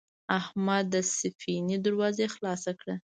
احمد 0.39 0.85
د 0.93 0.95
سفینې 1.17 1.77
دروازه 1.85 2.25
خلاصه 2.35 2.71
کړه. 2.79 2.95